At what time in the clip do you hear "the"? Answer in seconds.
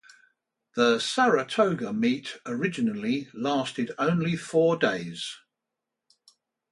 0.73-0.97